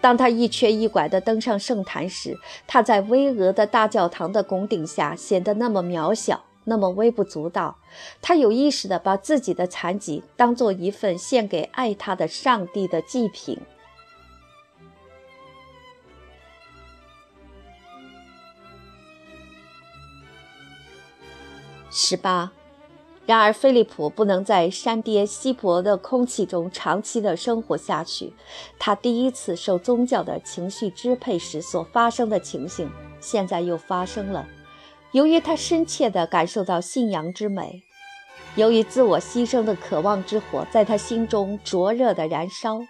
[0.00, 7.78] 当他一瘸一拐地登上圣坛时，他在巍峨的大教堂的拱顶下显得那么渺小，那么微不足道。
[8.20, 13.58] 他有意识地把自己的残疾当做一份献给爱他的上帝的祭品。
[21.90, 22.52] 十八。
[23.24, 28.32] 然而，菲利普不能在山巅稀薄的空气中长期的生活下去。
[28.78, 32.88] 他第一次受宗教的情绪支配时所发生的情形，
[33.20, 34.46] 现在又发生了。
[35.16, 37.82] 由于他深切地感受到信仰之美，
[38.54, 42.82] 由于自我牺牲的渴望之火在他心中灼热地燃烧，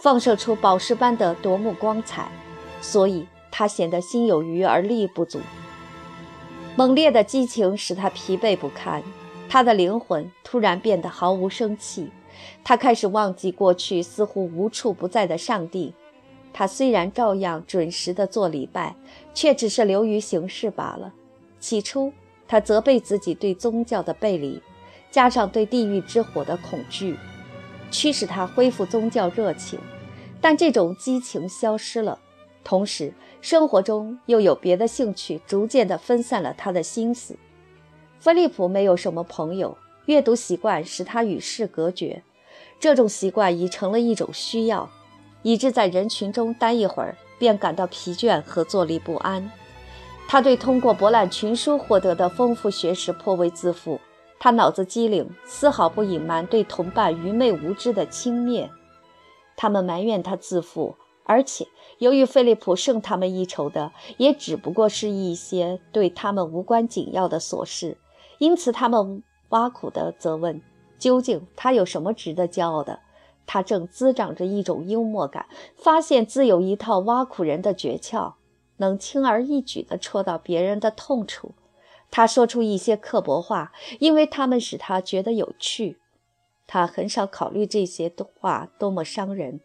[0.00, 2.30] 放射出宝石般的夺目光彩，
[2.80, 5.38] 所以他显得心有余而力不足。
[6.76, 9.02] 猛烈的激情使他疲惫不堪。
[9.46, 12.10] 他的灵魂突然变得毫无生气，
[12.64, 15.92] 他开始忘记过去似乎无处不在的上帝。
[16.54, 18.96] 他虽然照样准时地做礼拜，
[19.34, 21.12] 却只是流于形式罢了。
[21.66, 22.12] 起初，
[22.46, 24.62] 他责备自己对宗教的背离，
[25.10, 27.16] 加上对地狱之火的恐惧，
[27.90, 29.76] 驱使他恢复宗教热情。
[30.40, 32.20] 但这种激情消失了，
[32.62, 37.36] 同时生活中又有别的兴趣逐渐地分散了他的心思。
[38.20, 42.22] 菲利普没有什么朋友，阅读习惯使他与世隔绝。
[42.78, 44.88] 这种习惯已成了一种需要，
[45.42, 49.50] 以致在人群中待一会儿便感到疲倦和坐立不安。
[50.28, 54.00] 他对通过博览群书获得的丰富学识颇为自负，
[54.40, 58.68] 他脑子机灵，丝毫不隐瞒对同伴愚昧无知的轻蔑。
[59.56, 67.96] 他们埋怨他自负，而且由于菲利普胜他们一筹的，也只不过是一些对他们无关紧要的琐事。
[68.38, 70.60] 因此，他们挖苦地责问
[70.98, 72.98] ：“究竟他有什么值得骄傲的？”
[73.46, 78.34] 他正滋长着一种幽默感，发现自有一套挖苦人的诀窍，
[78.78, 81.52] 能轻而易举地戳到别人的痛处。
[82.10, 85.98] 他说出一些刻薄话，因为他们使他觉得有趣。
[86.66, 89.60] 他很少考虑这些话多么伤人。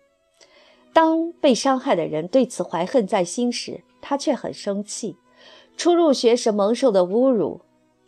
[0.93, 5.15] 当被伤害的人对此怀恨在心时，他却很生气。
[5.77, 7.61] 初入学时蒙受的侮辱。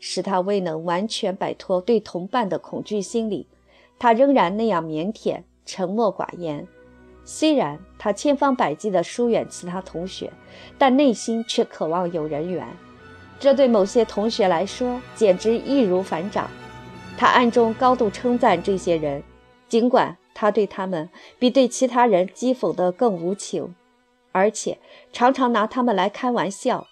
[0.05, 3.47] 使他未能完全摆脱对同伴的恐惧心理，
[3.97, 6.67] 他仍然那样腼腆、沉默寡言。
[7.25, 10.31] 虽然他千方百计地疏远其他同学，
[10.77, 12.67] 但内心却渴望有人缘。
[13.39, 16.49] 这对某些同学来说简直易如反掌。
[17.17, 19.23] 他暗中高度称赞这些人，
[19.67, 21.09] 尽管他对他们
[21.39, 23.75] 比对其他人讥讽得更无情，
[24.31, 24.79] 而且
[25.11, 26.87] 常常拿他们来开玩笑。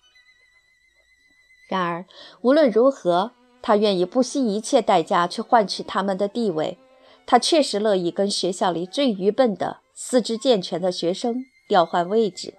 [1.67, 2.06] 然而，
[2.41, 6.78] 无论如何，他愿意不惜一切代价去换取他们的地位。
[7.26, 12.54] 他确实乐意跟学校里最愚笨的、四肢健全的学生调换位置。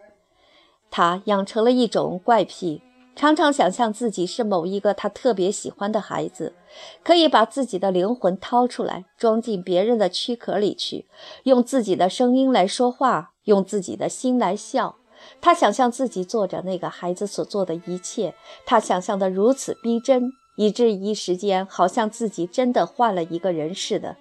[0.91, 2.83] 他养成了一种怪癖，
[3.17, 6.55] 常常想象自己是某一个他特别喜欢的孩子，
[7.03, 11.07] 可以把自己的灵魂掏出来，装进别人的躯壳里去，
[11.45, 14.97] 用自己的声音来说话，用自己的心来笑。
[15.41, 18.35] 他想象自己做着那个孩子所做的一切，
[18.67, 24.17] 他想象得如此逼真，以至一时间好像自己真的换了一个人似的。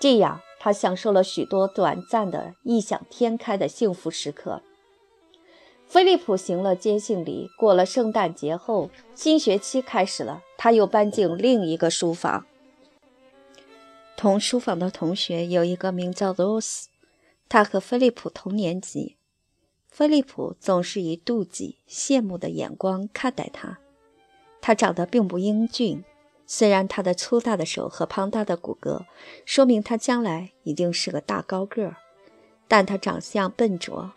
[0.00, 4.62] 这样，他享受了许多短暂的异想天开的幸福时刻。
[5.86, 12.46] 菲利普行了接信礼，过了圣诞节后，新学期开始了，他又搬进另一个书房。
[14.16, 16.88] 同书房的同学有一个名叫罗斯，
[17.48, 19.16] 他和菲利普同年级。
[19.88, 23.78] 菲利普总是以妒忌、羡慕的眼光看待他。
[24.60, 26.04] 他长得并不英俊，
[26.52, 29.04] 虽然他的粗大的手和庞大的骨骼
[29.46, 31.96] 说明他将来一定是个大高个儿，
[32.66, 34.10] 但他长相笨拙。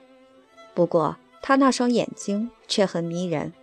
[0.73, 3.53] 不过他那双眼睛却很迷人。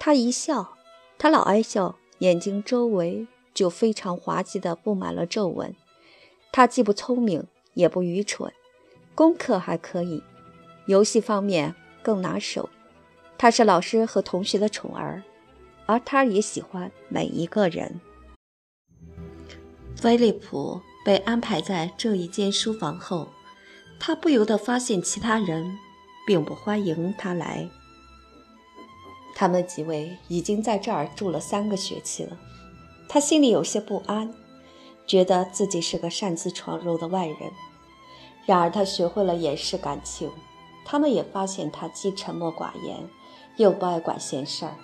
[0.00, 0.76] 他一笑，
[1.16, 5.72] 他老爱笑，眼睛周围就非常滑稽地布满了皱纹。
[6.50, 8.52] 他既不聪明，也不愚蠢，
[9.14, 10.24] 功课还可以。
[10.86, 12.68] 游戏方面更拿手，
[13.38, 15.22] 他是老师和同学的宠儿，
[15.86, 18.00] 而他也喜欢每一个人。
[19.96, 23.28] 菲利普被安排在这一间书房后，
[24.00, 25.78] 他不由得发现其他人
[26.26, 27.68] 并不欢迎他来。
[29.34, 32.38] 他们几位已经在这儿住了三个学期了，
[33.08, 34.32] 他心里有些不安，
[35.06, 37.36] 觉得自己是个擅自闯入的外人。
[38.44, 40.30] 然而他学会了掩饰感情。
[40.84, 43.08] 他们也发现他既沉默寡言，
[43.56, 44.74] 又不爱管闲事儿。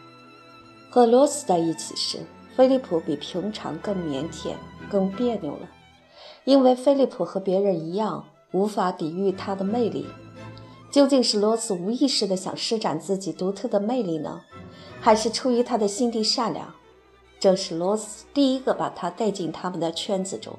[0.90, 2.18] 和罗斯在一起时，
[2.56, 4.54] 菲利普比平常更腼腆、
[4.90, 5.68] 更别扭了，
[6.44, 10.06] 因为菲利普和别人一样，无法抵御他的魅力。
[10.90, 14.40] 究竟是罗斯无意识地想施展自己独特的魅力呢，
[15.00, 16.74] 还是出于他的心地善良？
[17.38, 20.58] 正是罗斯第一个把他带进他们的圈子中。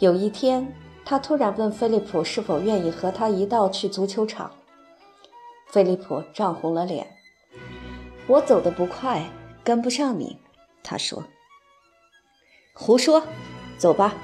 [0.00, 0.74] 有一天，
[1.04, 4.50] 他突然问菲利普是否愿意和他一道去足球场。
[5.68, 7.06] 菲利普涨红了脸
[8.28, 9.24] ：“我走得不快，
[9.64, 10.38] 跟不上你。”
[10.84, 11.24] 他说
[12.72, 13.22] ：“胡说，
[13.76, 14.14] 走吧。”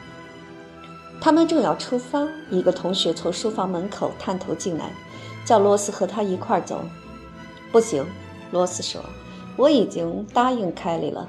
[1.20, 4.90] 他们正要出发，一个同学从书房门口探头进来，
[5.44, 6.84] 叫罗斯和他一块走。
[7.72, 8.06] 不行，
[8.52, 9.02] 罗斯说
[9.56, 11.28] ：“我已经答应凯莉了。”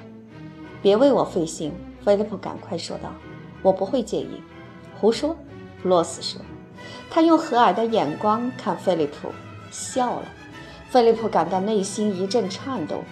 [0.83, 1.73] 别为我费心，
[2.03, 3.11] 菲利普赶快说道
[3.63, 4.43] ：“我不会介意。”
[4.99, 5.35] 胡说，
[5.83, 6.41] 罗斯说。
[7.09, 9.29] 他用和蔼的眼光看菲利普，
[9.71, 10.25] 笑了。
[10.95, 13.03] 菲利普感到内心一阵颤抖。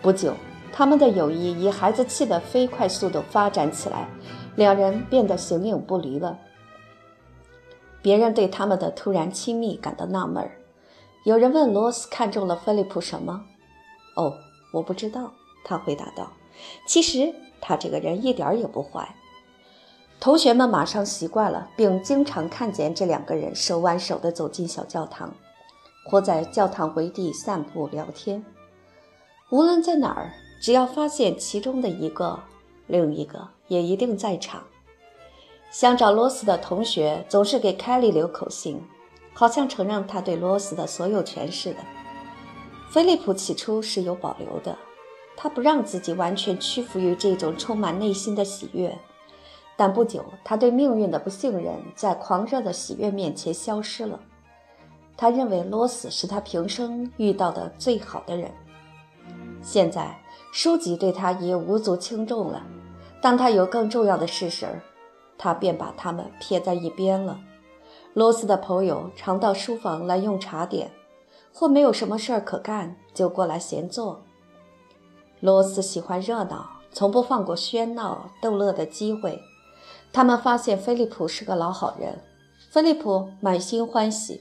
[0.00, 0.32] 不久，
[0.72, 4.08] 他们的友谊以孩子气的飞快速度发展起来。
[4.56, 6.38] 两人变得形影不离了。
[8.00, 10.50] 别人对他们的突然亲密感到纳闷。
[11.24, 13.42] 有人问罗斯看中了菲利普什么？
[14.16, 14.32] 哦，
[14.72, 15.30] 我不知道，
[15.66, 16.32] 他回答道。
[16.86, 19.14] 其实他这个人一点也不坏。
[20.18, 25.34] 同学们马上习惯了，并经常看见这两个人手挽手地走进小教堂，
[26.04, 28.44] 或在教堂围地散步聊天。
[29.50, 32.40] 无论在哪儿，只要发现其中的一个，
[32.86, 33.48] 另一个。
[33.70, 34.64] 也一定在场。
[35.70, 38.82] 想找罗斯的同学总是给凯莉留口信，
[39.32, 41.76] 好像承认他对罗斯的所有权似的。
[42.90, 44.76] 菲利普起初是有保留的，
[45.36, 48.98] 他不让自己完全屈服于这种充满内心的喜悦。
[49.76, 54.18] 但不久，他对命运的不信任在狂热的喜悦面前消失了。
[55.20, 58.50] 他认为罗斯是他平生遇到的最好的人。
[59.60, 60.18] 现在，
[60.50, 62.62] 书籍对他已无足轻重了。
[63.20, 64.66] 当他有更重要的事时，
[65.36, 67.38] 他便把他们撇在一边了。
[68.14, 70.90] 罗斯的朋友常到书房来用茶点，
[71.52, 74.22] 或没有什么事儿可干，就过来闲坐。
[75.40, 79.38] 罗斯喜欢热闹，从不放过喧闹逗乐的机会。
[80.14, 82.22] 他们发现菲利普是个老好人，
[82.70, 84.40] 菲利普满心欢喜。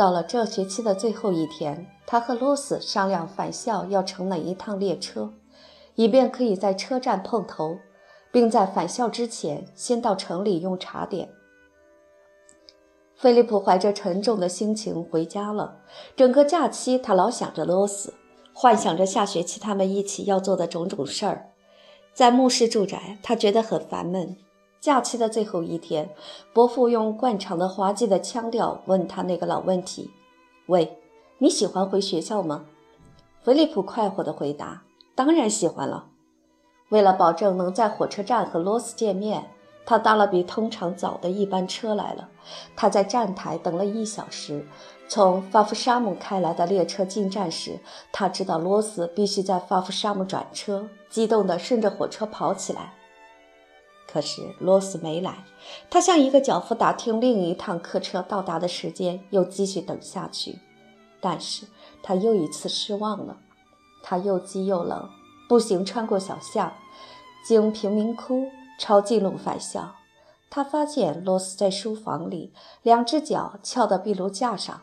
[0.00, 5.34] 到了这学期的最后一天，他和罗斯商量返校要乘哪一趟列车。
[5.94, 7.76] 以便可以在车站碰头，
[8.32, 11.28] 并在返校之前先到城里用茶点。
[13.14, 15.82] 菲利普怀着沉重的心情回家了。
[16.16, 18.14] 整个假期，他老想着罗斯，
[18.54, 21.50] 幻想着下学期他们一起要做的种种事儿。
[22.14, 24.34] 在牧师住宅，他觉得很烦闷。
[24.80, 26.08] 假期的最后一天，
[26.54, 30.10] 伯父用惯常的滑稽的腔调问他那个老问题
[30.66, 30.98] ：“喂，
[31.38, 32.64] 你喜欢回学校吗？”
[33.44, 34.82] 菲利普快活地回答。
[35.14, 36.06] 当然喜欢了。
[36.88, 39.50] 为了保证能在火车站和罗斯见面，
[39.84, 42.30] 他搭了比通常早的一班车来了。
[42.74, 44.64] 他在站台等了一小时。
[45.08, 47.78] 从法夫沙姆开来的列车进站时，
[48.12, 52.94] 他知道罗斯必须在法夫沙姆转车，激动地顺着火车跑起来。
[54.12, 55.44] 可是罗斯没来。
[55.88, 60.58] 他向一个脚夫打听另一趟客车到达的时间，又继续等下去。
[61.20, 61.66] 但是
[62.02, 63.36] 他又一次失望了。
[64.02, 65.08] 他又饥又冷，
[65.48, 66.72] 步行穿过小巷，
[67.44, 68.46] 经贫民窟，
[68.78, 69.94] 抄近路返校。
[70.48, 72.52] 他发现罗斯在书房里，
[72.82, 74.80] 两只脚翘到壁炉架上，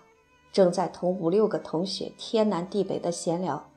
[0.53, 3.67] 正在同五六个同学天南地北的闲聊。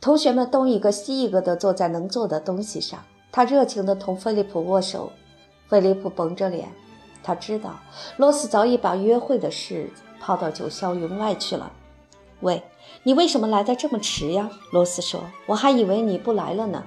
[0.00, 3.04] 同学们东一个西一个地坐在能坐的东西上。
[3.30, 5.12] 他热情地同菲利普握手。
[5.68, 6.68] 菲利普绷着脸，
[7.22, 7.78] 他知道
[8.16, 11.72] 罗斯早已把约会的事抛到九霄云外去了。
[12.40, 12.62] 喂。
[13.04, 14.50] 你为什么来的这么迟呀？
[14.72, 16.84] 罗斯说：“我还以为你不来了呢。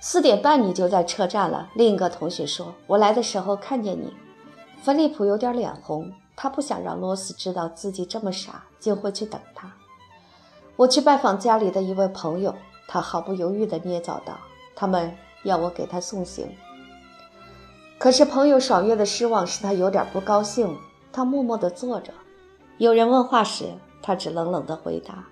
[0.00, 4.12] 四点半你就在车站了。”另一个同学说：“我来的时候看见你。”
[4.82, 9.72] 菲利普有点脸红，他不想让罗斯知道自己这么傻，竟会去等他。
[10.76, 12.54] 我去拜访家里的一位朋友，
[12.86, 14.38] 他毫不犹豫地捏造道
[14.76, 16.46] ：“他们要我给他送行。”
[17.98, 20.76] 可是朋友爽约的失望使他有点不高兴，
[21.12, 22.12] 他默默地坐着。
[22.78, 23.64] 有人问话时，
[24.02, 25.24] 他只冷冷地回答。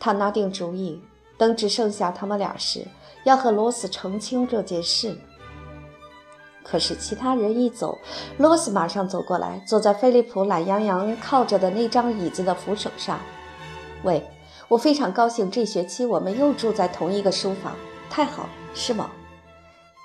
[0.00, 1.02] 他拿定主意，
[1.36, 2.86] 等只剩下他们俩时，
[3.24, 5.16] 要和罗斯澄清这件事。
[6.64, 7.98] 可是其他人一走，
[8.38, 13.20] 罗斯马上走过来，坐在菲利普懒洋洋靠着的那张椅子的扶手上。
[14.02, 14.26] 喂，
[14.68, 17.74] 我非常高兴，这学期我们又住在同一个书房，
[18.08, 19.10] 太好了，是吗？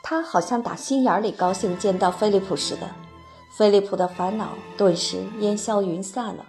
[0.10, 2.88] 他好像打心眼里高兴见到菲利普似的。
[3.58, 6.46] 菲利普的烦恼顿时烟消云散了。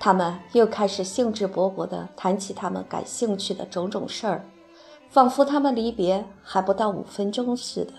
[0.00, 4.42] 他们又开始兴致勃勃地谈起他们感兴趣的种种事儿，
[5.10, 7.92] 仿佛他们离别还不到五分钟似的。